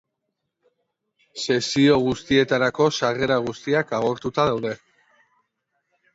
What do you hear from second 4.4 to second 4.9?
daude.